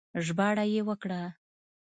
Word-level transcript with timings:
ژباړه 0.25 0.63
يې 0.73 0.81
وکړه 0.87 1.21